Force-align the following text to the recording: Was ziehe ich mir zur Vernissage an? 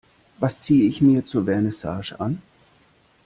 Was 0.39 0.59
ziehe 0.63 0.89
ich 0.89 0.99
mir 1.01 1.25
zur 1.27 1.45
Vernissage 1.45 2.19
an? 2.19 2.41